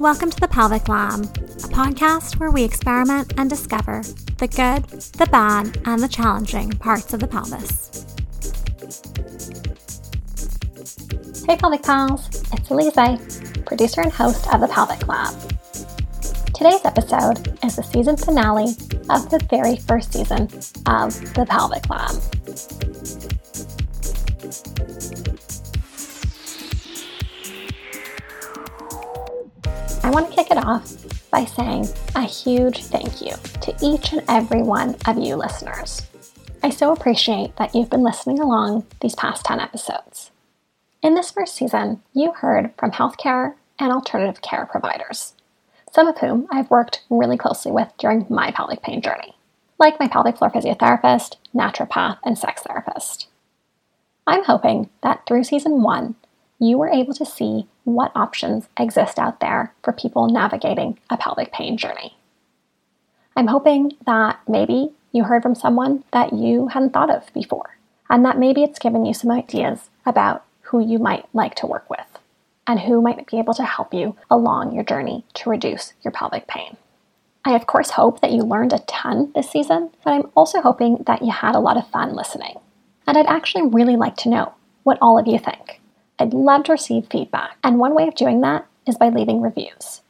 [0.00, 4.00] Welcome to the Pelvic Lab, a podcast where we experiment and discover
[4.38, 8.06] the good, the bad, and the challenging parts of the pelvis.
[11.46, 15.38] Hey, Pelvic Pals, it's Alizeh, producer and host of the Pelvic Lab.
[16.54, 18.70] Today's episode is the season finale
[19.10, 20.44] of the very first season
[20.86, 22.16] of the Pelvic Lab.
[30.10, 34.24] I want to kick it off by saying a huge thank you to each and
[34.28, 36.02] every one of you listeners.
[36.64, 40.32] I so appreciate that you've been listening along these past 10 episodes.
[41.00, 45.34] In this first season, you heard from healthcare and alternative care providers,
[45.92, 49.36] some of whom I've worked really closely with during my pelvic pain journey,
[49.78, 53.28] like my pelvic floor physiotherapist, naturopath, and sex therapist.
[54.26, 56.16] I'm hoping that through season one,
[56.60, 61.52] you were able to see what options exist out there for people navigating a pelvic
[61.52, 62.16] pain journey.
[63.34, 68.24] I'm hoping that maybe you heard from someone that you hadn't thought of before, and
[68.24, 72.18] that maybe it's given you some ideas about who you might like to work with
[72.66, 76.46] and who might be able to help you along your journey to reduce your pelvic
[76.46, 76.76] pain.
[77.44, 81.02] I, of course, hope that you learned a ton this season, but I'm also hoping
[81.06, 82.56] that you had a lot of fun listening.
[83.06, 85.80] And I'd actually really like to know what all of you think.
[86.20, 90.02] I'd love to receive feedback, and one way of doing that is by leaving reviews.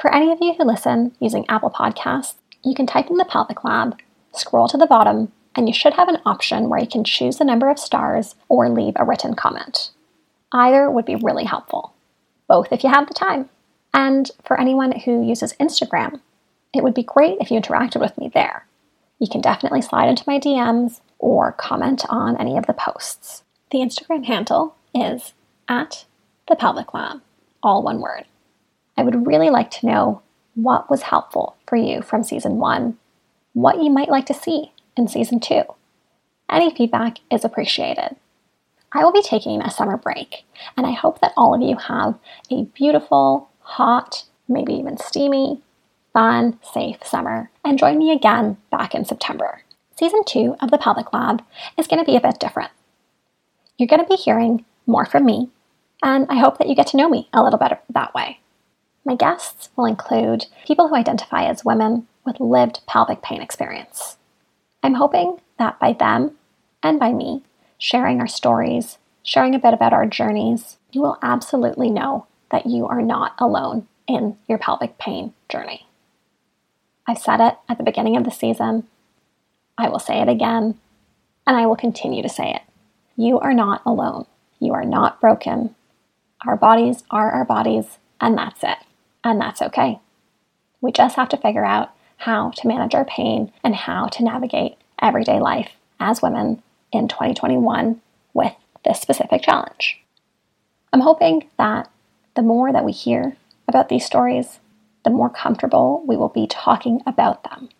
[0.00, 3.62] For any of you who listen using Apple Podcasts, you can type in the Pelvic
[3.62, 3.96] Lab,
[4.32, 7.44] scroll to the bottom, and you should have an option where you can choose the
[7.44, 9.90] number of stars or leave a written comment.
[10.50, 11.94] Either would be really helpful,
[12.48, 13.48] both if you have the time.
[13.94, 16.20] And for anyone who uses Instagram,
[16.74, 18.66] it would be great if you interacted with me there.
[19.20, 23.44] You can definitely slide into my DMs or comment on any of the posts.
[23.70, 25.32] The Instagram handle is
[25.68, 26.04] at
[26.48, 27.20] the pelvic lab,
[27.62, 28.24] all one word.
[28.96, 30.22] I would really like to know
[30.54, 32.98] what was helpful for you from season one,
[33.52, 35.62] what you might like to see in season two.
[36.50, 38.16] Any feedback is appreciated.
[38.92, 40.44] I will be taking a summer break,
[40.76, 42.18] and I hope that all of you have
[42.50, 45.62] a beautiful, hot, maybe even steamy,
[46.12, 49.62] fun, safe summer, and join me again back in September.
[49.96, 51.44] Season two of the Pelvic Lab
[51.78, 52.72] is going to be a bit different.
[53.76, 55.48] You're going to be hearing more from me,
[56.02, 58.40] and I hope that you get to know me a little better that way.
[59.04, 64.16] My guests will include people who identify as women with lived pelvic pain experience.
[64.82, 66.32] I'm hoping that by them
[66.82, 67.42] and by me
[67.78, 72.86] sharing our stories, sharing a bit about our journeys, you will absolutely know that you
[72.86, 75.86] are not alone in your pelvic pain journey.
[77.06, 78.86] I've said it at the beginning of the season.
[79.78, 80.78] I will say it again,
[81.46, 82.62] and I will continue to say it.
[83.16, 84.26] You are not alone.
[84.60, 85.74] You are not broken.
[86.46, 88.78] Our bodies are our bodies, and that's it.
[89.24, 89.98] And that's okay.
[90.80, 94.76] We just have to figure out how to manage our pain and how to navigate
[95.00, 96.62] everyday life as women
[96.92, 98.00] in 2021
[98.34, 98.52] with
[98.84, 100.00] this specific challenge.
[100.92, 101.90] I'm hoping that
[102.34, 104.60] the more that we hear about these stories,
[105.04, 107.70] the more comfortable we will be talking about them.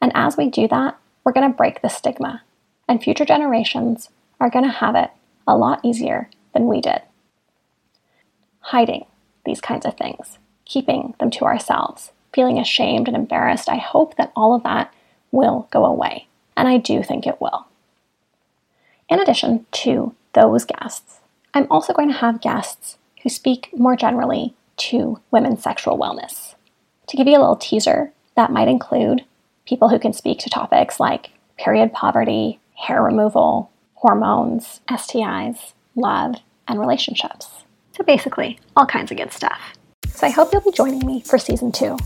[0.00, 2.42] And as we do that, we're going to break the stigma,
[2.88, 4.08] and future generations
[4.40, 5.10] are going to have it
[5.50, 7.02] a lot easier than we did.
[8.60, 9.06] Hiding
[9.44, 14.32] these kinds of things, keeping them to ourselves, feeling ashamed and embarrassed, I hope that
[14.36, 14.94] all of that
[15.32, 16.28] will go away.
[16.56, 17.66] And I do think it will.
[19.08, 21.20] In addition to those guests,
[21.52, 26.54] I'm also going to have guests who speak more generally to women's sexual wellness.
[27.08, 29.24] To give you a little teaser, that might include
[29.66, 36.80] people who can speak to topics like period poverty, hair removal, hormones, STIs, love, and
[36.80, 37.48] relationships.
[37.96, 39.60] So basically, all kinds of good stuff.
[40.08, 41.98] So I hope you'll be joining me for season two,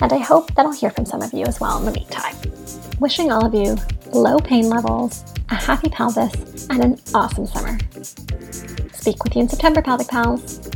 [0.00, 2.34] and I hope that I'll hear from some of you as well in the meantime.
[3.00, 3.76] Wishing all of you
[4.14, 7.78] low pain levels, a happy pelvis, and an awesome summer.
[8.92, 10.71] Speak with you in September, Pelvic Pals.